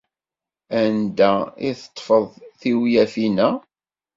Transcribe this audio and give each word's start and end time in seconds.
Anda 0.81 1.31
i 1.67 1.69
d-teṭṭfeḍ 1.77 2.25
tiwlafin-a? 2.59 3.49